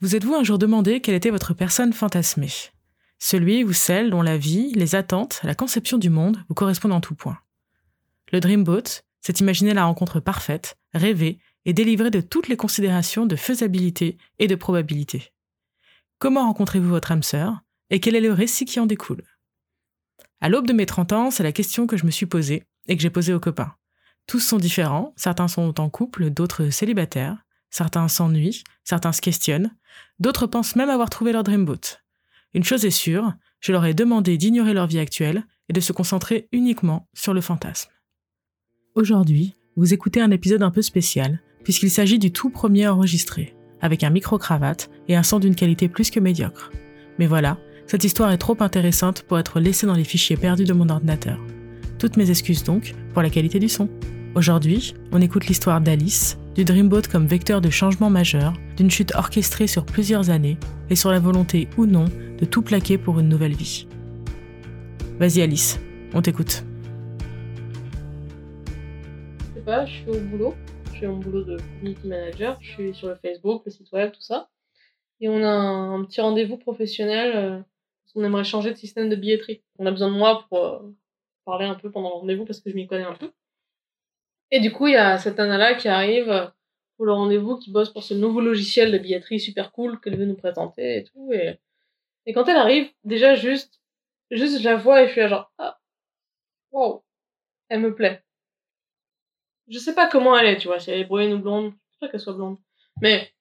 [0.00, 2.52] Vous êtes-vous un jour demandé quelle était votre personne fantasmée?
[3.18, 7.00] Celui ou celle dont la vie, les attentes, la conception du monde vous correspondent en
[7.00, 7.38] tout point.
[8.30, 13.34] Le Dreamboat, c'est imaginer la rencontre parfaite, rêver et délivrer de toutes les considérations de
[13.34, 15.32] faisabilité et de probabilité.
[16.20, 17.58] Comment rencontrez-vous votre âme sœur
[17.90, 19.24] et quel est le récit qui en découle?
[20.40, 22.96] À l'aube de mes 30 ans, c'est la question que je me suis posée et
[22.96, 23.74] que j'ai posée aux copains.
[24.28, 29.74] Tous sont différents, certains sont en couple, d'autres célibataires, certains s'ennuient, certains se questionnent,
[30.18, 32.00] d'autres pensent même avoir trouvé leur dreamboat.
[32.54, 35.92] Une chose est sûre, je leur ai demandé d'ignorer leur vie actuelle et de se
[35.92, 37.90] concentrer uniquement sur le fantasme.
[38.94, 44.02] Aujourd'hui, vous écoutez un épisode un peu spécial, puisqu'il s'agit du tout premier enregistré, avec
[44.02, 46.70] un micro-cravate et un son d'une qualité plus que médiocre.
[47.18, 50.72] Mais voilà, cette histoire est trop intéressante pour être laissée dans les fichiers perdus de
[50.72, 51.38] mon ordinateur.
[51.98, 53.88] Toutes mes excuses donc pour la qualité du son.
[54.34, 59.68] Aujourd'hui, on écoute l'histoire d'Alice, du Dreamboat comme vecteur de changement majeur, d'une chute orchestrée
[59.68, 60.56] sur plusieurs années
[60.90, 63.86] et sur la volonté ou non de tout plaquer pour une nouvelle vie.
[65.20, 65.78] Vas-y Alice,
[66.14, 66.64] on t'écoute.
[69.50, 70.56] Je sais pas, je suis au boulot,
[70.94, 74.10] je fais mon boulot de community manager, je suis sur le Facebook, le site web,
[74.10, 74.48] tout ça.
[75.20, 77.60] Et on a un, petit rendez-vous professionnel, euh,
[78.12, 79.62] qu'on aimerait changer de système de billetterie.
[79.78, 80.80] On a besoin de moi pour euh,
[81.44, 83.30] parler un peu pendant le rendez-vous parce que je m'y connais un peu.
[84.50, 86.52] Et du coup, il y a cette nana-là qui arrive
[86.96, 90.24] pour le rendez-vous, qui bosse pour ce nouveau logiciel de billetterie super cool qu'elle veut
[90.26, 91.32] nous présenter et tout.
[91.32, 91.58] Et,
[92.26, 93.80] et quand elle arrive, déjà juste,
[94.30, 95.78] juste je la vois et je suis là genre, ah,
[96.72, 97.04] wow,
[97.68, 98.22] elle me plaît.
[99.68, 102.06] Je sais pas comment elle est, tu vois, si elle est brune ou blonde, je
[102.06, 102.58] sais qu'elle soit blonde.
[103.02, 103.32] Mais,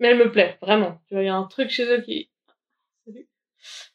[0.00, 1.00] mais elle me plaît, vraiment.
[1.06, 2.30] Tu vois, il y a un truc chez elle qui...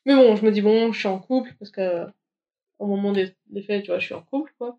[0.06, 2.06] Mais bon, je me dis, bon, je suis en couple, parce que
[2.80, 4.78] au moment des, des faits, tu vois, je suis en couple, quoi.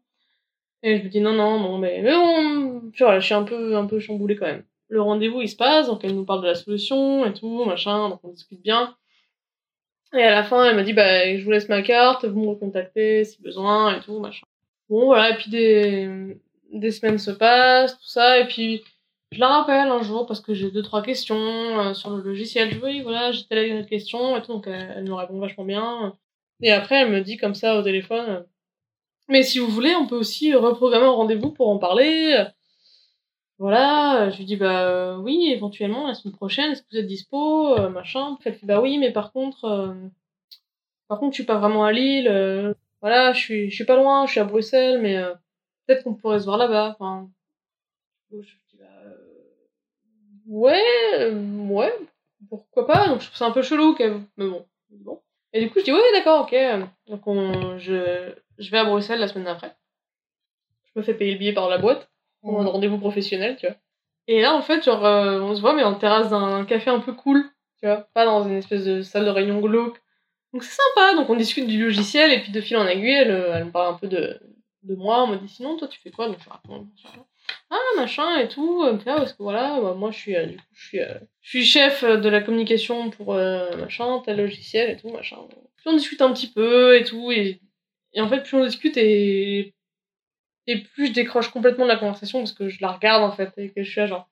[0.82, 3.44] Et je me dis non, non, non, mais, mais bon, tu vois, je suis un
[3.44, 4.64] peu, un peu chamboulée quand même.
[4.88, 8.08] Le rendez-vous, il se passe, donc elle nous parle de la solution et tout, machin,
[8.08, 8.94] donc on discute bien.
[10.14, 12.48] Et à la fin, elle m'a dit, bah, je vous laisse ma carte, vous me
[12.48, 14.46] recontactez si besoin et tout, machin.
[14.90, 16.36] Bon, voilà, et puis des,
[16.72, 18.82] des semaines se passent, tout ça, et puis
[19.30, 22.70] je la rappelle un jour parce que j'ai deux, trois questions euh, sur le logiciel.
[22.70, 26.14] Je oui, voilà, j'ai telle question et tout, donc elle, elle me répond vachement bien.
[26.60, 28.44] Et après, elle me dit comme ça au téléphone,
[29.28, 32.46] mais si vous voulez, on peut aussi reprogrammer un rendez-vous pour en parler.
[33.62, 37.06] Voilà, je lui dis bah euh, oui, éventuellement la semaine prochaine, est-ce que vous êtes
[37.06, 38.36] dispo, euh, machin?
[38.44, 39.94] Elle fait bah oui, mais par contre, euh,
[41.06, 42.74] par contre, je suis pas vraiment à Lille.
[43.00, 45.16] voilà, je suis, je suis pas loin, je suis à Bruxelles, mais
[45.86, 46.96] peut-être qu'on pourrait se voir là-bas.
[46.98, 47.30] Enfin,
[48.32, 48.36] je
[48.70, 48.86] dis bah
[50.46, 51.32] ouais,
[51.68, 51.92] ouais,
[52.48, 53.08] pourquoi pas.
[53.08, 53.96] Donc je trouve ça un peu chelou,
[54.36, 55.22] mais bon, bon.
[55.52, 56.54] Et du coup, je dis, ouais, d'accord, ok.
[57.08, 59.76] Donc, on, je, je vais à Bruxelles la semaine d'après.
[60.84, 63.76] Je me fais payer le billet par la boîte, pour un rendez-vous professionnel, tu vois.
[64.28, 67.00] Et là, en fait, genre, euh, on se voit, mais en terrasse d'un café un
[67.00, 67.42] peu cool,
[67.80, 68.08] tu vois.
[68.14, 70.00] Pas dans une espèce de salle de réunion glauque.
[70.52, 71.14] Donc, c'est sympa.
[71.16, 73.70] Donc, on discute du logiciel, et puis de fil en aiguille, elle, euh, elle me
[73.72, 74.40] parle un peu de,
[74.82, 75.24] de moi.
[75.24, 76.28] On me dit, sinon, toi, tu fais quoi?
[76.28, 76.86] Donc, je raconte,
[77.70, 80.86] ah machin et tout euh, parce que voilà bah, moi je suis du coup, je
[80.86, 80.98] suis
[81.40, 85.38] je suis chef de la communication pour machin tel logiciel et tout machin
[85.76, 87.60] puis on discute un petit peu et tout et
[88.14, 89.74] et en fait, plus on discute et,
[90.66, 93.52] et plus je décroche complètement de la conversation parce que je la regarde en fait
[93.56, 94.28] et que je suis là genre.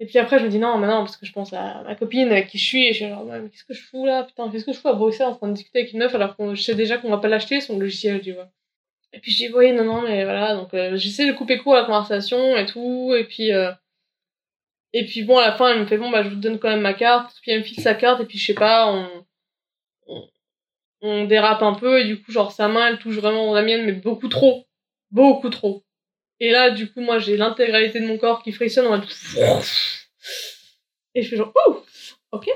[0.00, 1.94] Et puis après, je me dis non, mais non, parce que je pense à ma
[1.94, 4.24] copine avec qui je suis et je suis genre, mais qu'est-ce que je fous là?
[4.24, 6.36] Putain, qu'est-ce que je fous à Bruxelles en train de discuter avec une meuf alors
[6.36, 8.50] que je sais déjà qu'on va pas l'acheter son logiciel, tu vois.
[9.12, 11.74] Et puis je dis, oui, non, non, mais voilà, donc euh, j'essaie de couper court
[11.74, 13.52] à la conversation et tout, et puis.
[13.52, 13.72] Euh,
[14.94, 16.68] et puis bon, à la fin, elle me fait bon, bah je vous donne quand
[16.68, 19.24] même ma carte, puis elle me file sa carte, et puis je sais pas, on,
[21.02, 23.84] on dérape un peu et du coup genre sa main elle touche vraiment la mienne
[23.84, 24.66] mais beaucoup trop
[25.10, 25.82] beaucoup trop
[26.40, 29.02] et là du coup moi j'ai l'intégralité de mon corps qui frissonne en
[31.14, 31.82] et je fais genre oh
[32.30, 32.48] ok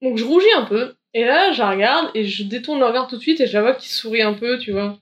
[0.00, 3.16] donc je rougis un peu et là je regarde et je détourne le regard tout
[3.16, 4.96] de suite et je la vois qui sourit un peu tu vois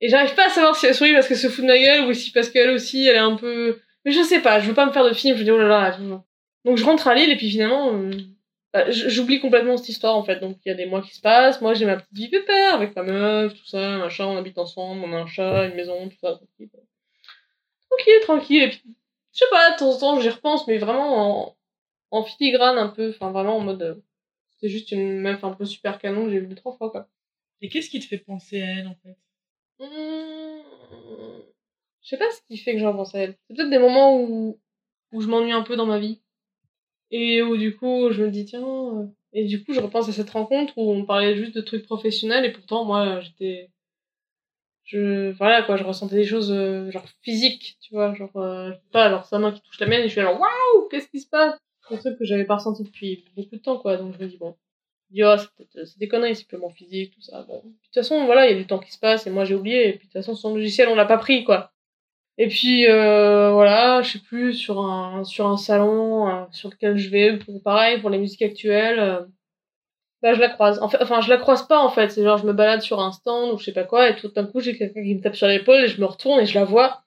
[0.00, 2.08] et j'arrive pas à savoir si elle sourit parce qu'elle se fout de ma gueule
[2.08, 4.74] ou si parce qu'elle aussi elle est un peu mais je sais pas je veux
[4.74, 5.98] pas me faire de film je dis oh là là
[6.64, 8.10] donc je rentre à Lille et puis finalement euh,
[8.72, 10.40] bah, j'oublie complètement cette histoire en fait.
[10.40, 11.60] Donc il y a des mois qui se passent.
[11.60, 14.26] Moi j'ai ma petite vie pépère avec ma meuf, tout ça, machin.
[14.26, 16.34] On habite ensemble, on a un chat, une maison, tout ça.
[16.34, 16.68] Tranquille,
[17.90, 18.20] tranquille.
[18.22, 18.62] tranquille.
[18.62, 18.82] Et puis,
[19.32, 21.56] je sais pas, de temps en temps j'y repense, mais vraiment
[22.10, 23.10] en, filigrane un peu.
[23.10, 23.82] Enfin vraiment en mode.
[23.82, 23.94] Euh,
[24.60, 27.08] c'est juste une meuf un peu super canon j'ai vue trois fois quoi.
[27.60, 29.16] Et qu'est-ce qui te fait penser à elle en fait?
[29.80, 30.58] Mmh...
[32.02, 33.36] Je sais pas ce qui fait que j'en pense à elle.
[33.46, 34.58] C'est peut-être des moments où,
[35.12, 36.22] où je m'ennuie un peu dans ma vie.
[37.10, 38.66] Et où du coup, je me dis, tiens.
[38.66, 41.84] Euh, et du coup, je repense à cette rencontre où on parlait juste de trucs
[41.84, 43.70] professionnels et pourtant, moi, j'étais.
[44.84, 45.32] Je.
[45.32, 48.14] Voilà, quoi, je ressentais des choses, euh, genre physiques, tu vois.
[48.14, 50.88] Genre, euh, pas, genre sa main qui touche la mienne et je suis là, waouh,
[50.90, 51.58] qu'est-ce qui se passe?
[51.90, 53.96] Un truc que j'avais pas ressenti depuis beaucoup de temps, quoi.
[53.98, 54.56] Donc je me dis, bon,
[55.14, 55.36] dis, oh,
[55.74, 57.42] c'est des conneries, c'est mon physique, tout ça.
[57.42, 57.56] Bon.
[57.56, 59.54] de toute façon, voilà, il y a du temps qui se passe et moi j'ai
[59.54, 59.88] oublié.
[59.88, 61.72] Et puis de toute façon, son logiciel, on l'a pas pris, quoi.
[62.38, 66.96] Et puis euh, voilà, je sais plus, sur un, sur un salon euh, sur lequel
[66.96, 69.20] je vais, pour, pareil, pour les musiques actuelles, euh,
[70.22, 70.78] bah je la croise.
[70.80, 73.12] En enfin, je la croise pas en fait, c'est genre je me balade sur un
[73.12, 75.36] stand ou je sais pas quoi, et tout d'un coup j'ai quelqu'un qui me tape
[75.36, 77.02] sur l'épaule et je me retourne et je la vois.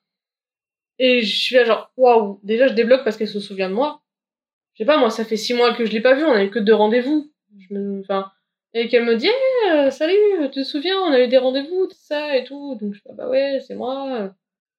[0.98, 4.02] Et je suis là genre, waouh, déjà je débloque parce qu'elle se souvient de moi.
[4.74, 6.50] Je sais pas, moi ça fait six mois que je l'ai pas vue, on avait
[6.50, 7.31] que deux rendez-vous.
[7.58, 8.30] Je me, enfin,
[8.74, 11.96] et qu'elle me dit, hey, salut, tu te souviens, on a eu des rendez-vous, tout
[11.96, 12.76] ça et tout.
[12.80, 14.34] Donc je fais, bah ouais, c'est moi.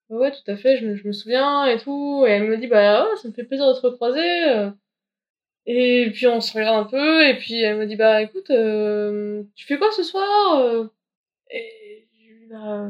[0.09, 2.25] Ouais, tout à fait, je me, je souviens et tout.
[2.27, 4.43] Et elle me dit, bah, oh, ça me fait plaisir de te recroiser.
[4.49, 4.71] Euh.
[5.65, 9.43] Et puis on se regarde un peu, et puis elle me dit, bah, écoute, euh,
[9.55, 10.59] tu fais quoi ce soir?
[10.59, 10.87] Euh?
[11.51, 12.07] Et
[12.49, 12.89] bah,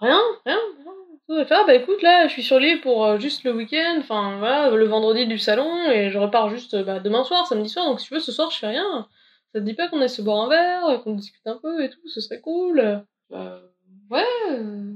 [0.00, 0.94] rien, rien, rien.
[1.38, 4.38] Elle fait, ah, bah, écoute, là, je suis sur l'île pour juste le week-end, enfin,
[4.38, 8.00] voilà, le vendredi du salon, et je repars juste bah, demain soir, samedi soir, donc
[8.00, 9.08] si tu veux, ce soir, je fais rien.
[9.52, 11.90] Ça te dit pas qu'on aille se boire un verre, qu'on discute un peu et
[11.90, 13.04] tout, ce serait cool.
[13.30, 13.60] Bah,
[14.10, 14.24] ouais,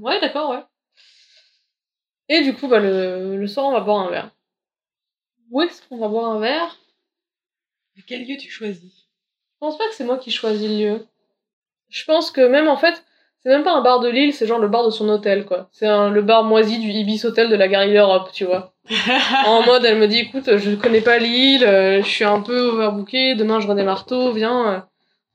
[0.01, 0.63] ouais, d'accord, ouais.
[2.29, 4.31] Et du coup, bah, le, le soir, on va boire un verre.
[5.51, 6.77] Où est-ce qu'on va boire un verre?
[8.07, 9.07] Quel lieu tu choisis?
[9.53, 11.07] Je pense pas que c'est moi qui choisis le lieu.
[11.89, 13.03] Je pense que même en fait,
[13.39, 15.69] c'est même pas un bar de Lille, c'est genre le bar de son hôtel, quoi.
[15.71, 18.74] C'est le bar moisi du Ibis Hotel de la Gare Europe, tu vois.
[19.45, 22.59] en mode, elle me dit, écoute, je connais pas Lille, euh, je suis un peu
[22.59, 24.71] overbooké, demain je redémarre tôt, viens.
[24.71, 24.79] Euh,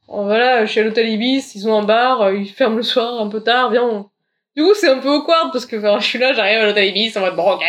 [0.08, 3.20] voilà, je suis à l'hôtel Ibis, ils ont un bar, euh, ils ferment le soir
[3.20, 4.06] un peu tard, viens,
[4.56, 7.16] du coup, c'est un peu awkward parce que je suis là, j'arrive à l'hôtel Ibis
[7.16, 7.62] en mode bon, ok.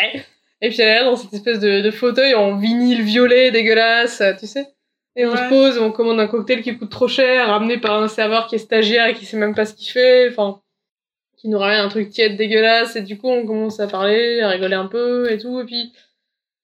[0.64, 4.22] Et puis elle est là dans cette espèce de, de fauteuil en vinyle violet dégueulasse,
[4.40, 4.68] tu sais.
[5.16, 8.08] Et on se pose, on commande un cocktail qui coûte trop cher, ramené par un
[8.08, 10.62] serveur qui est stagiaire et qui sait même pas ce qu'il fait, enfin,
[11.42, 14.50] qui nous ramène un truc tiède dégueulasse, et du coup on commence à parler, à
[14.50, 15.92] rigoler un peu et tout, et puis,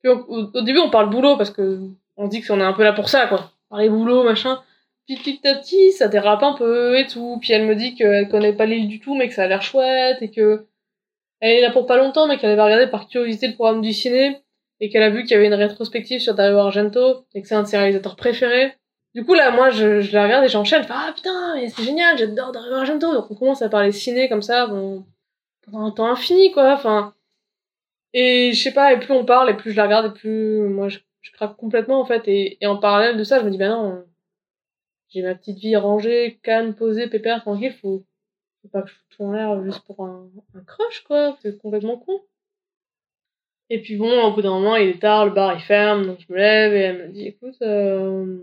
[0.05, 1.79] au, début on parle boulot parce que
[2.15, 3.51] on dit qu'on est un peu là pour ça, quoi.
[3.69, 4.61] Parler boulot, machin.
[5.07, 7.37] Puis petit à petit, ça dérape un peu et tout.
[7.41, 9.61] Puis elle me dit qu'elle connaît pas l'île du tout, mais que ça a l'air
[9.61, 10.67] chouette et que
[11.39, 13.93] elle est là pour pas longtemps, mais qu'elle avait regardé par curiosité le programme du
[13.93, 14.41] ciné
[14.79, 17.55] et qu'elle a vu qu'il y avait une rétrospective sur Dario Argento et que c'est
[17.55, 18.73] un de ses réalisateurs préférés.
[19.17, 20.83] Du coup, là, moi, je, je la regarde et j'enchaîne.
[20.83, 23.11] Je fais, ah putain, mais c'est génial, j'adore Dario Argento.
[23.15, 25.07] Donc on commence à parler ciné comme ça, bon,
[25.63, 26.73] pendant un temps infini, quoi.
[26.73, 27.15] Enfin,
[28.13, 30.59] et je sais pas, et plus on parle, et plus je la regarde, et plus
[30.69, 32.27] moi, je, je craque complètement, en fait.
[32.27, 34.03] Et, et en parallèle de ça, je me dis, bah non,
[35.09, 38.05] j'ai ma petite vie rangée, calme, posée, pépère, tranquille, faut,
[38.61, 41.35] faut pas que je foute en l'air juste pour un, un crush, quoi.
[41.41, 42.21] C'est complètement con.
[43.69, 46.19] Et puis bon, au bout d'un moment, il est tard, le bar il ferme, donc
[46.19, 48.37] je me lève et elle me dit, écoute, euh,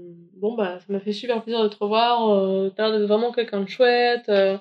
[0.44, 3.32] bon bah ça m'a fait super plaisir de te revoir, euh, t'as l'air d'être vraiment
[3.32, 4.28] quelqu'un de chouette.
[4.28, 4.58] Euh.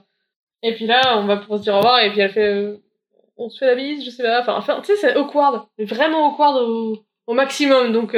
[0.63, 2.77] Et puis là, on va pour se dire au revoir et puis elle fait, euh,
[3.37, 6.57] on se fait la bise, je sais pas, enfin, tu sais, c'est awkward, vraiment awkward
[6.57, 8.15] au, au maximum, donc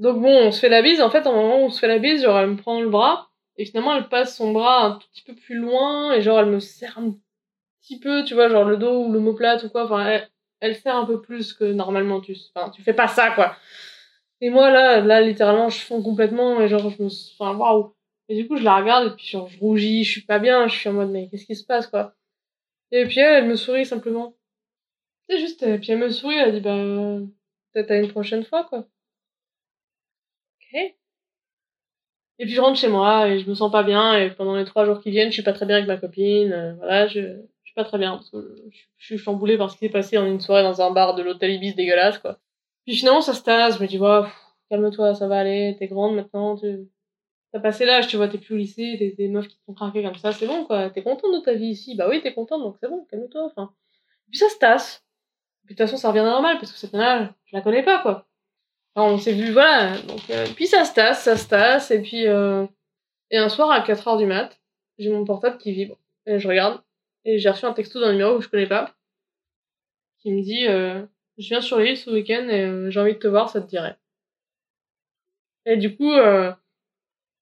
[0.00, 1.02] donc bon, on se fait la bise.
[1.02, 2.88] En fait, au moment où on se fait la bise, genre, elle me prend le
[2.88, 3.28] bras.
[3.58, 6.12] Et finalement, elle passe son bras un tout petit peu plus loin.
[6.14, 7.14] Et genre, elle me serre un
[7.82, 9.84] petit peu, tu vois, genre le dos ou l'omoplate ou quoi.
[9.84, 10.30] Enfin, elle,
[10.60, 12.22] elle serre un peu plus que normalement.
[12.22, 13.54] Tu, enfin, tu fais pas ça, quoi.
[14.40, 16.60] Et moi, là, là, littéralement, je fonds complètement.
[16.60, 17.08] Et genre, je me...
[17.08, 17.94] Enfin, waouh.
[18.28, 19.12] Et du coup, je la regarde.
[19.12, 20.04] Et puis, genre, je rougis.
[20.04, 20.68] Je suis pas bien.
[20.68, 22.14] Je suis en mode, mais qu'est-ce qui se passe, quoi?
[22.92, 24.34] Et puis, elle, elle me sourit simplement.
[25.28, 25.62] C'est juste...
[25.62, 26.36] Et puis, elle me sourit.
[26.36, 27.26] Elle dit, bah...
[27.72, 28.86] Peut-être à une prochaine fois, quoi.
[32.40, 34.64] Et puis je rentre chez moi et je me sens pas bien et pendant les
[34.64, 36.52] trois jours qui viennent, je suis pas très bien avec ma copine.
[36.52, 39.76] Euh, voilà, je, je suis pas très bien parce que je, suis chamboulée par ce
[39.76, 42.38] qui s'est passé en une soirée dans un bar de l'hôtel Ibis dégueulasse quoi.
[42.90, 44.22] Puis finalement ça se tasse, je me dis ouais,
[44.68, 46.88] calme-toi, ça va aller, t'es grande maintenant, tu
[47.52, 49.74] t'as passé l'âge, tu vois, t'es plus au lycée, t'es des meufs qui te font
[49.74, 52.34] craquer comme ça, c'est bon quoi, t'es contente de ta vie ici, bah oui t'es
[52.34, 53.72] contente donc c'est bon, calme-toi, enfin.
[54.28, 55.04] puis ça se tasse.
[55.66, 58.02] Puis de toute façon ça revient normal parce que cette nana, je la connais pas
[58.02, 58.26] quoi
[58.96, 59.98] on s'est vu, voilà.
[60.02, 61.90] Donc, euh, puis ça se tasse, ça se tasse.
[61.90, 62.66] Et puis, euh,
[63.30, 64.60] et un soir à 4h du mat,
[64.98, 65.96] j'ai mon portable qui vibre.
[66.26, 66.82] Et je regarde.
[67.24, 68.94] Et j'ai reçu un texto d'un numéro que je connais pas.
[70.18, 71.04] Qui me dit euh,
[71.40, 73.96] Je viens sur l'île ce week-end et j'ai envie de te voir, ça te dirait.
[75.66, 76.56] Et du coup, alors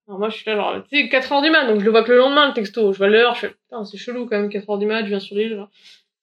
[0.06, 2.12] moi je suis là, genre, tu sais, 4h du mat, donc je le vois que
[2.12, 2.92] le lendemain le texto.
[2.92, 5.20] Je vois l'heure, je fais Putain, c'est chelou quand même, 4h du mat, je viens
[5.20, 5.66] sur l'île.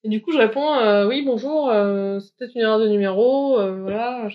[0.03, 1.69] Et du coup, je réponds Oui, bonjour,
[2.21, 4.29] c'est peut-être une erreur de numéro, voilà.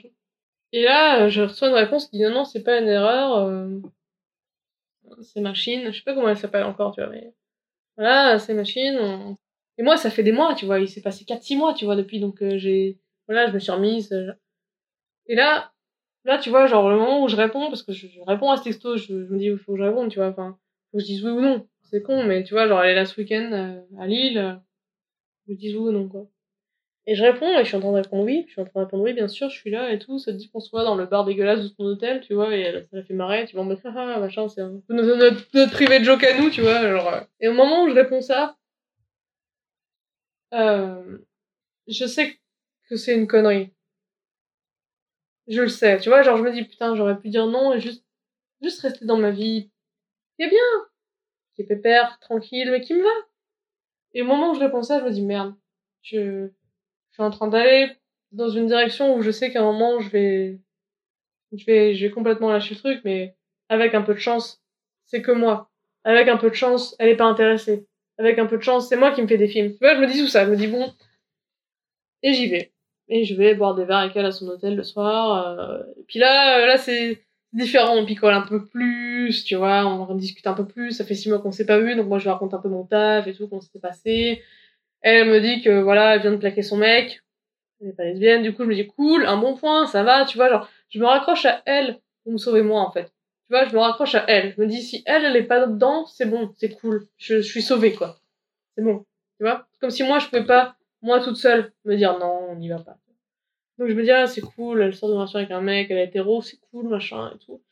[0.72, 3.80] Et là, je reçois une réponse qui dit non, non, c'est pas une erreur, euh,
[5.22, 7.32] c'est machine, je sais pas comment elle s'appelle encore, tu vois, mais
[7.96, 9.36] voilà, c'est machine.
[9.78, 11.96] Et moi, ça fait des mois, tu vois, il s'est passé 4-6 mois, tu vois,
[11.96, 12.98] depuis, donc euh, j'ai,
[13.30, 14.12] voilà, je me suis remise.
[14.12, 14.32] Euh,
[15.26, 15.72] et là,
[16.24, 18.64] là, tu vois, genre le moment où je réponds, parce que je, réponds à ce
[18.64, 20.58] texto, je, me dis, il faut que je réponde, tu vois, enfin,
[20.90, 21.66] faut que je dise oui ou non.
[21.82, 24.60] C'est con, mais tu vois, genre elle est là ce week-end à Lille,
[25.48, 26.28] je dis oui ou non, quoi.
[27.06, 28.44] Et je réponds, et je suis en train de répondre oui.
[28.46, 30.18] Je suis en train de répondre oui, bien sûr, je suis là et tout.
[30.18, 32.54] Ça te dit qu'on soit dans le bar dégueulasse de ton hôtel, tu vois.
[32.54, 33.46] Et ça fait marrer.
[33.46, 36.50] Tu vas en mode, ah, machin, c'est un notre, notre, notre privé joke à nous,
[36.50, 36.82] tu vois.
[36.88, 37.20] Genre, euh.
[37.40, 38.56] Et au moment où je réponds ça,
[40.52, 41.18] euh,
[41.88, 42.36] je sais que
[42.96, 43.72] c'est une connerie.
[45.48, 46.22] Je le sais, tu vois.
[46.22, 48.04] Genre, je me dis, putain, j'aurais pu dire non et juste,
[48.62, 49.70] juste rester dans ma vie.
[50.36, 50.58] Qui est bien.
[51.54, 53.26] Qui est pépère, tranquille, mais qui me va.
[54.14, 55.54] Et au moment où je réponds ça, je me dis, merde.
[56.02, 57.92] Je, je suis en train d'aller
[58.32, 60.60] dans une direction où je sais qu'à un moment, je vais,
[61.52, 63.36] je vais, je vais complètement lâcher le truc, mais
[63.68, 64.62] avec un peu de chance,
[65.04, 65.70] c'est que moi.
[66.04, 67.86] Avec un peu de chance, elle est pas intéressée.
[68.18, 69.72] Avec un peu de chance, c'est moi qui me fais des films.
[69.72, 70.44] Tu vois, je me dis tout ça.
[70.44, 70.92] Je me dis, bon.
[72.22, 72.72] Et j'y vais.
[73.10, 75.58] Et je vais boire des verres avec elle à son hôtel le soir.
[75.58, 75.82] Euh...
[75.98, 77.20] Et puis là, euh, là, c'est
[77.52, 77.96] différent.
[77.96, 79.84] On picole un peu plus, tu vois.
[79.84, 80.92] On discute un peu plus.
[80.92, 81.96] Ça fait six mois qu'on s'est pas vu.
[81.96, 84.42] Donc moi, je lui raconte un peu mon taf et tout, comment s'était passé.
[85.02, 87.20] Elle me dit que voilà, elle vient de plaquer son mec.
[87.80, 88.42] Elle est pas lesbienne.
[88.42, 90.48] Du coup, je me dis, cool, un bon point, ça va, tu vois.
[90.48, 93.06] Genre, je me raccroche à elle pour me sauver moi, en fait.
[93.06, 94.54] Tu vois, je me raccroche à elle.
[94.56, 97.08] Je me dis, si elle, elle est pas dedans, c'est bon, c'est cool.
[97.16, 98.20] Je, je suis sauvée, quoi.
[98.76, 99.04] C'est bon.
[99.38, 102.56] Tu vois Comme si moi, je pouvais pas, moi toute seule, me dire non, on
[102.56, 102.96] n'y va pas.
[103.78, 105.98] Donc je me dis, ah, c'est cool, elle sort de relation avec un mec, elle
[105.98, 107.62] est hétéro, c'est cool, machin et tout.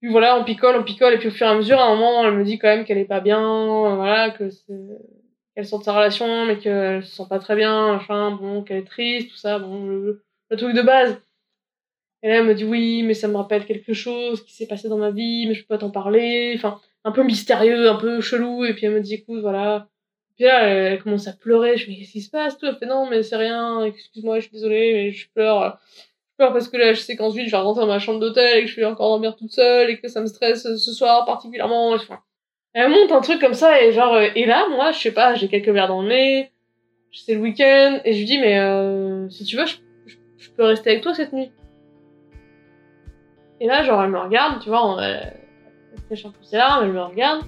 [0.00, 1.96] Puis voilà, on picole, on picole, et puis au fur et à mesure, à un
[1.96, 4.48] moment, elle me dit quand même qu'elle est pas bien, voilà, que
[5.54, 8.78] qu'elle sort de sa relation, mais qu'elle se sent pas très bien, machin, bon, qu'elle
[8.78, 11.20] est triste, tout ça, bon, le, le truc de base.
[12.24, 14.88] Et là, elle me dit oui, mais ça me rappelle quelque chose qui s'est passé
[14.88, 16.54] dans ma vie, mais je peux pas t'en parler.
[16.56, 18.64] Enfin, un peu mystérieux, un peu chelou.
[18.64, 19.88] Et puis elle me dit écoute, voilà.
[20.36, 21.76] Puis là, elle, commence à pleurer.
[21.76, 23.84] Je me dis qu'est-ce qui se passe tout Elle fait non, mais c'est rien.
[23.84, 25.78] Excuse-moi, je suis désolée, mais je pleure.
[26.30, 28.58] Je pleure parce que là, je sais qu'ensuite, je vais rentrer dans ma chambre d'hôtel
[28.58, 31.24] et que je vais encore dormir toute seule et que ça me stresse ce soir
[31.24, 31.92] particulièrement.
[31.92, 32.18] Enfin,
[32.72, 35.34] elle monte un truc comme ça et genre euh, et là, moi, je sais pas,
[35.34, 36.50] j'ai quelques verres dans le nez.
[37.12, 39.76] C'est le week-end et je lui dis mais euh, si tu veux, je,
[40.06, 41.52] je, je peux rester avec toi cette nuit.
[43.60, 45.40] Et là, genre, elle me regarde, tu vois, elle,
[45.92, 47.44] elle sèche un peu ses larmes, elle me regarde.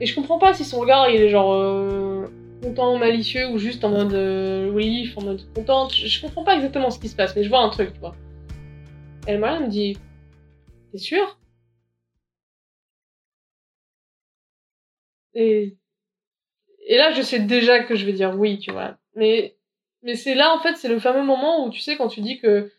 [0.00, 2.26] Et je comprends pas si son regard, il est genre euh,
[2.62, 5.94] content, malicieux, ou juste en mode euh, oui, en mode contente.
[5.94, 8.16] Je, comprends pas exactement ce qui se passe, mais je vois un truc, tu vois.
[9.26, 9.98] Elle me me dit
[10.92, 11.38] T'es sûr?
[15.34, 15.76] Et...
[16.86, 18.96] Et là, je sais déjà que je vais dire oui, tu vois.
[19.14, 19.56] Mais,
[20.02, 22.38] mais c'est là, en fait, c'est le fameux moment où tu sais, quand tu dis
[22.40, 22.72] que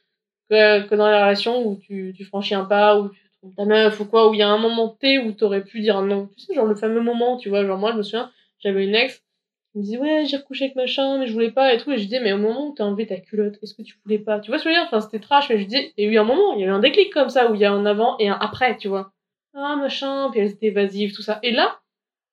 [0.49, 4.05] que, dans la relation où tu, tu franchis un pas, où tu ta meuf ou
[4.05, 6.29] quoi, où il y a un moment T où t'aurais pu dire non.
[6.37, 8.95] Tu sais, genre le fameux moment, tu vois, genre moi je me souviens, j'avais une
[8.95, 9.23] ex,
[9.71, 11.97] qui me disait ouais j'ai recouché avec machin, mais je voulais pas et tout, et
[11.97, 14.39] je disais mais au moment où t'as enlevé ta culotte, est-ce que tu voulais pas?
[14.39, 14.87] Tu vois ce que je veux dire?
[14.87, 16.67] Enfin c'était trash, mais je dis, il y a eu un moment, il y a
[16.67, 18.87] eu un déclic comme ça, où il y a un avant et un après, tu
[18.87, 19.11] vois.
[19.53, 21.39] Ah machin, puis elle était évasive, tout ça.
[21.43, 21.79] Et là,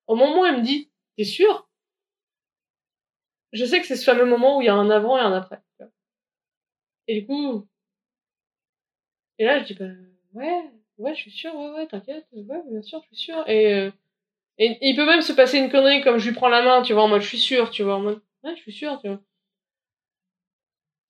[0.09, 1.69] au moment où elle me dit, t'es sûr
[3.53, 5.33] Je sais que c'est ce fameux moment où il y a un avant et un
[5.35, 5.61] après.
[7.09, 7.67] Et du coup,
[9.39, 9.87] et là, je dis, bah,
[10.35, 13.49] ouais, ouais, je suis sûre, ouais, ouais, t'inquiète, ouais, bien sûr, je suis sûre.
[13.49, 13.91] Et, euh,
[14.59, 16.93] et, il peut même se passer une connerie comme je lui prends la main, tu
[16.93, 19.09] vois, en mode, je suis sûre, tu vois, en mode, ouais, je suis sûre, tu
[19.09, 19.21] vois.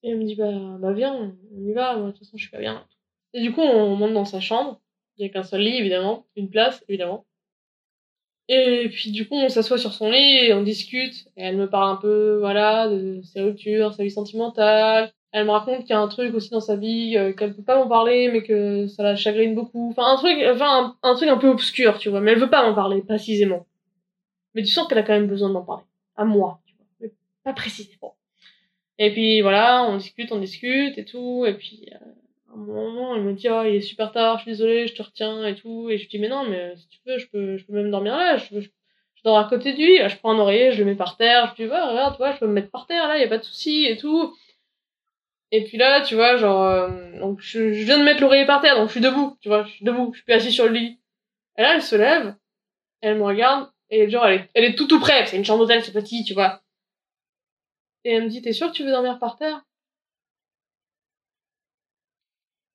[0.02, 2.42] Et elle me dit, bah, bah, viens, on y va, moi, de toute façon, je
[2.42, 2.86] suis pas bien.
[3.34, 4.80] Et du coup, on monte dans sa chambre.
[5.16, 7.26] Il y a qu'un seul lit, évidemment, une place, évidemment.
[8.48, 11.26] Et puis, du coup, on s'assoit sur son lit et on discute.
[11.36, 15.50] Et elle me parle un peu, voilà, de ses ruptures, sa vie sentimentale, elle me
[15.50, 17.88] raconte qu'il y a un truc aussi dans sa vie euh, qu'elle peut pas m'en
[17.88, 19.90] parler mais que ça la chagrine beaucoup.
[19.90, 22.66] Enfin un truc enfin un, truc un peu obscur tu vois mais elle veut pas
[22.66, 23.66] m'en parler précisément.
[24.54, 25.84] Mais tu sens qu'elle a quand même besoin d'en parler.
[26.16, 27.12] À moi tu vois mais
[27.44, 28.16] pas précisément.
[28.98, 31.44] Et puis voilà on discute on discute et tout.
[31.46, 34.44] Et puis euh, à un moment elle me dit oh il est super tard je
[34.44, 35.90] suis désolée je te retiens et tout.
[35.90, 38.16] Et je dis mais non mais si tu veux je peux je peux même dormir
[38.16, 38.68] là je, je,
[39.24, 40.08] dors à côté de lui.
[40.08, 41.54] Je prends un oreiller je le mets par terre.
[41.54, 43.28] Je dis ouais regarde tu vois je peux me mettre par terre là y a
[43.28, 44.32] pas de souci et tout
[45.50, 48.60] et puis là, tu vois, genre, euh, donc je, je, viens de mettre l'oreiller par
[48.60, 50.72] terre, donc je suis debout, tu vois, je suis debout, je suis assis sur le
[50.72, 51.00] lit.
[51.58, 52.36] Et là, elle se lève,
[53.02, 55.60] elle me regarde, et genre, elle est, elle est tout tout près, c'est une chambre
[55.60, 56.62] d'hôtel, c'est petit, tu vois.
[58.04, 59.64] Et elle me dit, t'es sûr que tu veux dormir par terre?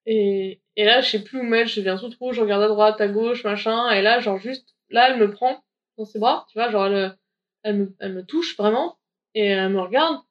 [0.05, 2.67] Et, et là, je sais plus où mettre, je viens tout trop, je regarde à
[2.67, 5.63] droite, à gauche, machin, et là, genre, juste, là, elle me prend
[5.97, 7.17] dans ses bras, tu vois, genre, elle,
[7.63, 8.97] elle, me, elle me touche vraiment,
[9.35, 10.21] et elle me regarde,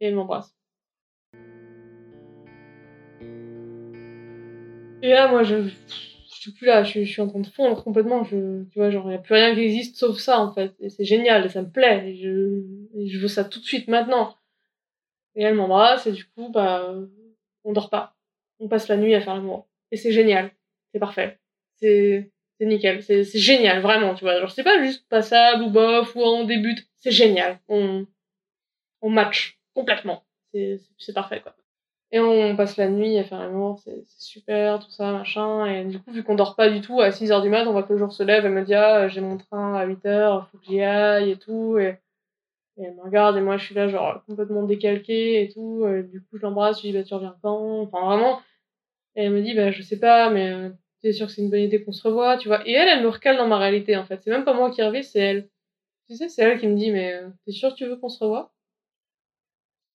[0.00, 0.54] et elle m'embrasse.
[5.02, 7.82] Et là, moi, je, je suis plus là, je, je, suis en train de fondre
[7.82, 8.24] complètement.
[8.24, 10.74] Je, tu vois, genre, il n'y a plus rien qui existe sauf ça, en fait.
[10.80, 12.10] Et c'est génial, et ça me plaît.
[12.10, 12.62] Et je,
[12.96, 14.36] et je veux ça tout de suite, maintenant.
[15.36, 16.94] Et elle m'embrasse, et du coup, bah,
[17.64, 18.14] on dort pas.
[18.58, 19.68] On passe la nuit à faire l'amour.
[19.90, 20.50] Et c'est génial.
[20.92, 21.38] C'est parfait.
[21.76, 23.02] C'est, c'est nickel.
[23.02, 24.38] C'est, c'est génial, vraiment, tu vois.
[24.38, 26.86] Genre, c'est pas juste passable ou bof, ou on débute.
[26.98, 27.58] C'est génial.
[27.68, 28.06] On,
[29.00, 29.58] on match.
[29.74, 30.24] Complètement.
[30.52, 31.54] c'est parfait, quoi.
[32.12, 35.66] Et on passe la nuit à faire l'amour, c'est super, tout ça, machin.
[35.66, 37.84] Et du coup, vu qu'on dort pas du tout, à 6h du mat, on voit
[37.84, 40.58] que le jour se lève, elle me dit, ah, j'ai mon train à 8h, faut
[40.58, 41.78] que j'y aille et tout.
[41.78, 41.98] Et,
[42.78, 45.84] elle me regarde et moi, je suis là, genre, complètement décalquée et tout.
[46.10, 47.82] du coup, je l'embrasse, je lui dis, bah, tu reviens quand?
[47.82, 48.40] Enfin, vraiment.
[49.16, 50.70] Et elle me dit, bah, je sais pas, mais euh,
[51.02, 52.66] t'es sûr que c'est une bonne idée qu'on se revoie, tu vois.
[52.66, 54.20] Et elle, elle me recale dans ma réalité, en fait.
[54.22, 55.48] C'est même pas moi qui revis, c'est elle.
[56.08, 58.08] Tu sais, c'est elle qui me dit, mais euh, t'es sûr que tu veux qu'on
[58.08, 58.52] se revoie?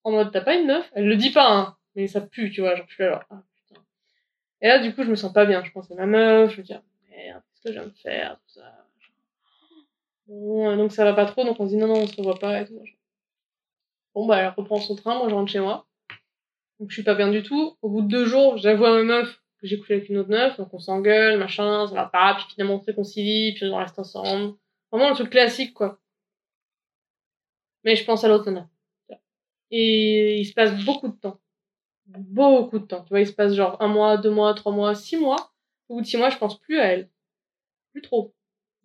[0.04, 0.90] En mode, t'as pas une meuf?
[0.96, 3.44] Elle le dit pas, hein mais ça pue, tu vois, genre, je suis là, ah,
[3.56, 3.82] putain.
[4.62, 6.62] Et là, du coup, je me sens pas bien, je pense à ma meuf, je
[6.62, 8.86] me dis, ah, merde, qu'est-ce que je viens de faire, tout ça.
[10.28, 12.40] Bon, donc ça va pas trop, donc on se dit, non, non, on se revoit
[12.40, 12.82] pas, et tout.
[14.14, 15.88] Bon, bah, elle reprend son train, moi, je rentre chez moi.
[16.80, 17.78] Donc, je suis pas bien du tout.
[17.82, 20.30] Au bout de deux jours, j'avoue à ma meuf que j'ai couché avec une autre
[20.30, 23.78] meuf, donc on s'engueule, machin, ça va pas, puis finalement, on se réconcilie, puis on
[23.78, 24.56] reste ensemble.
[24.92, 26.00] Vraiment le truc classique, quoi.
[27.84, 28.68] Mais je pense à l'autre nana.
[29.72, 31.40] Et il se passe beaucoup de temps
[32.08, 33.04] beaucoup de temps.
[33.04, 35.52] Tu vois, il se passe genre un mois, deux mois, trois mois, six mois.
[35.90, 37.10] Au bout de six mois, je pense plus à elle.
[37.92, 38.34] Plus trop.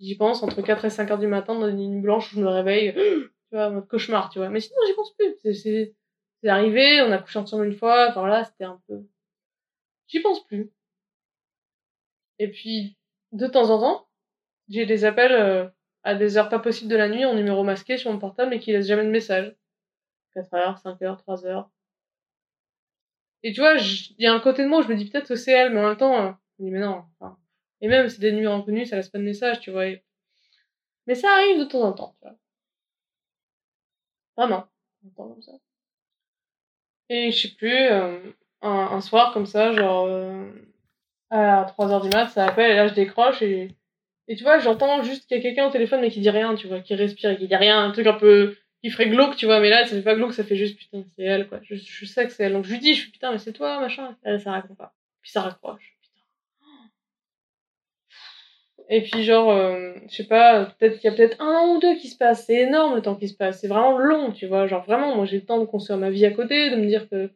[0.01, 2.41] J'y pense entre 4 et 5 heures du matin dans une nuit blanche où je
[2.41, 2.95] me réveille.
[3.51, 4.49] Tu vois, mode cauchemar, tu vois.
[4.49, 5.35] Mais sinon, j'y pense plus.
[5.55, 5.93] C'est,
[6.47, 8.07] arrivé, on a couché ensemble une fois.
[8.09, 9.03] Enfin voilà, c'était un peu.
[10.07, 10.71] J'y pense plus.
[12.39, 12.97] Et puis,
[13.33, 14.09] de temps en temps,
[14.69, 15.69] j'ai des appels euh,
[16.05, 18.61] à des heures pas possibles de la nuit en numéro masqué sur mon portable mais
[18.61, 19.53] qui laissent jamais de message.
[20.35, 21.71] 4 heures, 5 heures, 3 heures.
[23.43, 25.29] Et tu vois, il y a un côté de moi où je me dis peut-être
[25.29, 27.05] que c'est elle, mais en même temps, je me dis mais non.
[27.19, 27.39] Enfin,
[27.81, 29.87] et même, c'est des numéros inconnus, ça laisse pas de message, tu vois.
[31.07, 32.37] Mais ça arrive de temps en temps, tu vois.
[34.37, 34.67] Vraiment.
[37.09, 38.19] Et je sais plus, euh,
[38.63, 40.51] un, un, soir comme ça, genre euh,
[41.31, 43.77] à 3h du mat, ça appelle, et là je décroche, et,
[44.29, 46.55] et tu vois, j'entends juste qu'il y a quelqu'un au téléphone, mais qui dit rien,
[46.55, 49.37] tu vois, qui respire, et qui dit rien, un truc un peu qui ferait glauque,
[49.37, 51.61] tu vois, mais là, ça fait pas glauque, ça fait juste putain, c'est elle, quoi.
[51.63, 52.53] Je, je sais que c'est elle.
[52.55, 54.17] Donc je lui dis, je suis putain, mais c'est toi, machin.
[54.23, 54.95] Elle, ça répond pas.
[55.23, 55.97] Puis ça raccroche.
[56.01, 56.23] Putain.
[58.89, 61.97] Et puis, genre, euh, je sais pas, peut-être qu'il y a peut-être un ou deux
[61.97, 62.47] qui se passent.
[62.47, 63.61] C'est énorme le temps qui se passe.
[63.61, 64.67] C'est vraiment long, tu vois.
[64.67, 67.09] Genre, vraiment, moi, j'ai le temps de construire ma vie à côté, de me dire
[67.09, 67.27] que,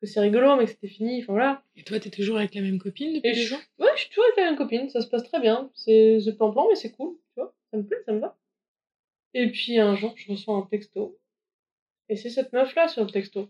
[0.00, 1.22] que c'est rigolo, mais que c'était fini.
[1.22, 1.62] Enfin, voilà.
[1.76, 4.24] Et toi, t'es toujours avec la même copine depuis des jours Ouais, je suis toujours
[4.24, 4.88] avec la même copine.
[4.90, 5.70] Ça se passe très bien.
[5.74, 7.54] C'est plan-plan, mais c'est cool, tu vois.
[7.70, 8.36] Ça me plaît, ça me va.
[9.34, 11.18] Et puis un jour, je reçois un texto.
[12.08, 13.48] Et c'est cette meuf-là sur le texto.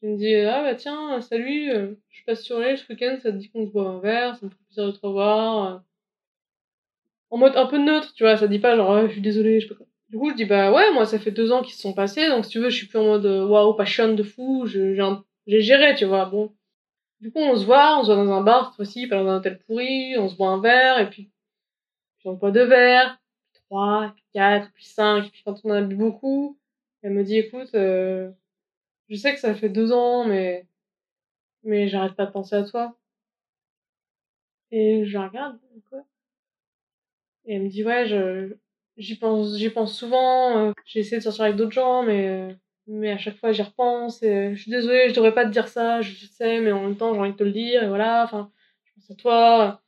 [0.00, 3.32] Qui me dit Ah bah tiens, salut, euh, je passe sur les ce week-end, ça
[3.32, 5.82] te dit qu'on se boit un verre, ça me fait plaisir de te revoir.
[7.30, 9.68] En mode un peu neutre, tu vois, ça dit pas genre je suis désolée, je
[9.68, 9.84] peux pas.
[10.08, 12.28] Du coup, je dis Bah ouais, moi ça fait deux ans qu'ils se sont passés,
[12.28, 15.60] donc si tu veux, je suis plus en mode euh, waouh, passion de fou, j'ai
[15.60, 16.54] géré, tu vois, bon.
[17.20, 19.28] Du coup, on se voit, on se voit dans un bar cette fois-ci, pas dans
[19.28, 21.30] un hôtel pourri, on se boit un verre, et puis,
[22.18, 23.18] puis on boit deux verres,
[23.70, 26.58] 3, puis 4, puis 5, puis quand on a bu beaucoup,
[27.02, 28.30] elle me dit écoute, euh,
[29.08, 30.66] je sais que ça fait deux ans, mais,
[31.64, 32.96] mais j'arrête pas de penser à toi.
[34.70, 36.04] Et je regarde, quoi.
[37.46, 38.54] Et elle me dit ouais, je,
[38.96, 42.54] j'y pense, j'y pense souvent, euh, j'ai essayé de sortir avec d'autres gens, mais, euh,
[42.86, 45.68] mais à chaque fois j'y repense, et je suis désolée, je devrais pas te dire
[45.68, 48.24] ça, je sais, mais en même temps j'ai envie de te le dire, et voilà,
[48.24, 48.50] enfin,
[48.84, 49.83] je pense à toi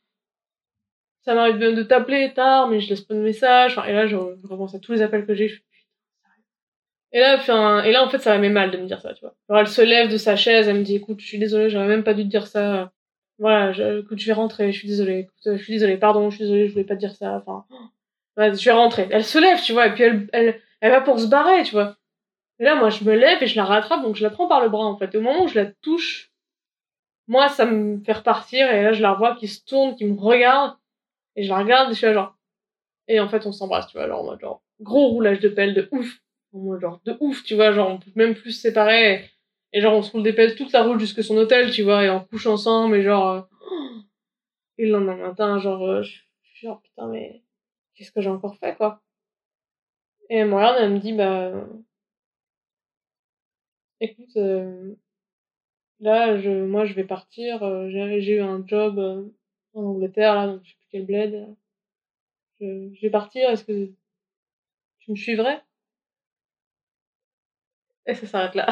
[1.27, 3.79] ça m'arrive de t'appeler tard, mais je laisse pas de message.
[3.87, 5.53] et là, je, repense à tous les appels que j'ai.
[7.13, 9.23] Et là, enfin, et là, en fait, ça m'a mal de me dire ça, tu
[9.23, 9.35] vois.
[9.49, 11.89] Alors, elle se lève de sa chaise, elle me dit, écoute, je suis désolée, j'aurais
[11.89, 12.93] même pas dû te dire ça.
[13.39, 16.69] Voilà, écoute, je vais rentrer, je suis désolée, je suis désolée, pardon, je suis désolée,
[16.69, 17.65] je voulais pas te dire ça, enfin.
[18.37, 19.09] Je vais rentrer.
[19.11, 21.73] Elle se lève, tu vois, et puis elle, elle, elle va pour se barrer, tu
[21.73, 21.97] vois.
[22.61, 24.61] Et là, moi, je me lève et je la rattrape, donc je la prends par
[24.63, 25.15] le bras, en fait.
[25.15, 26.31] Et au moment où je la touche,
[27.27, 30.19] moi, ça me fait repartir, et là, je la revois qui se tourne, qui me
[30.19, 30.77] regarde.
[31.37, 32.37] Et je la regarde et je suis là genre.
[33.09, 35.89] Et en fait, on s'embrasse, tu vois, genre en genre gros roulage de pelle de
[35.93, 36.21] ouf.
[36.81, 39.31] Genre de ouf, tu vois, genre on peut même plus se séparer.
[39.73, 42.05] Et, genre on se roule des pelles toute la route jusque son hôtel, tu vois,
[42.05, 43.29] et on couche ensemble et genre.
[43.29, 43.43] Euh,
[44.79, 46.11] et le lendemain matin, genre, euh, je
[46.55, 47.43] suis genre putain, mais
[47.95, 49.03] qu'est-ce que j'ai encore fait, quoi.
[50.31, 51.53] Et elle me regarde, elle me dit, bah.
[54.01, 54.95] Écoute, euh,
[56.01, 58.99] là, je, moi je vais partir, j'ai eu un job
[59.75, 61.57] en Angleterre, là, donc quel bled.
[62.61, 63.93] Je, je vais partir, est-ce que
[65.01, 65.63] tu me suivrais?
[68.07, 68.67] Et ça s'arrête là.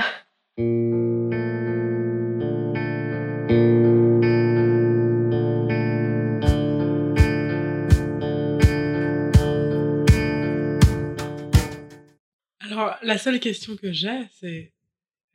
[12.60, 14.72] Alors, la seule question que j'ai, c'est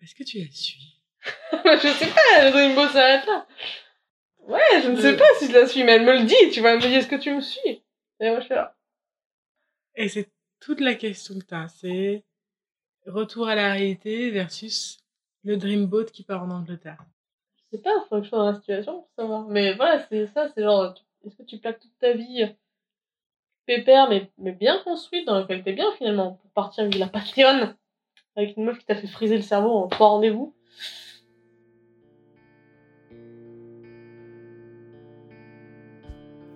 [0.02, 0.98] est-ce que tu la suis
[1.54, 3.46] Je sais pas, Rainbow s'arrête là.
[4.50, 6.62] Ouais, je ne sais pas si je la suis, mais elle me le dit, tu
[6.62, 7.84] vas me dire est-ce que tu me suis
[8.20, 8.76] Et moi je suis là.
[9.94, 10.28] Et c'est
[10.60, 12.24] toute la question que tu as, c'est
[13.06, 14.98] retour à la réalité versus
[15.44, 16.98] Le Dreamboat qui part en Angleterre.
[17.72, 19.48] Je sais pas, il faudrait que je sois dans la situation pour savoir.
[19.48, 22.52] Mais voilà, c'est ça, c'est genre, est-ce que tu plaques toute ta vie
[23.68, 27.76] pépère, mais, mais bien construite, dans laquelle t'es bien finalement, pour partir avec la passion,
[28.36, 30.56] avec une meuf qui t'a fait friser le cerveau en trois rendez-vous?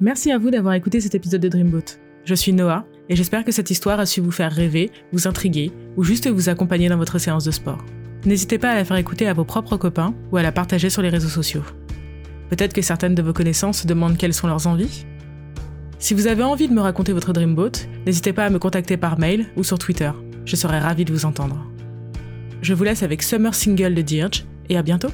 [0.03, 1.97] Merci à vous d'avoir écouté cet épisode de Dreamboat.
[2.25, 5.71] Je suis Noah et j'espère que cette histoire a su vous faire rêver, vous intriguer
[5.95, 7.85] ou juste vous accompagner dans votre séance de sport.
[8.25, 11.01] N'hésitez pas à la faire écouter à vos propres copains ou à la partager sur
[11.01, 11.63] les réseaux sociaux.
[12.49, 15.05] Peut-être que certaines de vos connaissances se demandent quelles sont leurs envies.
[15.99, 19.17] Si vous avez envie de me raconter votre Dreamboat, n'hésitez pas à me contacter par
[19.17, 20.11] mail ou sur Twitter.
[20.43, 21.65] Je serai ravie de vous entendre.
[22.61, 25.11] Je vous laisse avec Summer Single de Dirge et à bientôt!